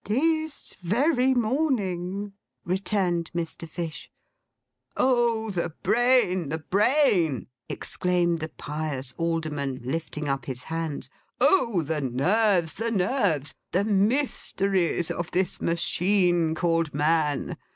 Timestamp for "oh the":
4.97-5.75, 11.39-12.01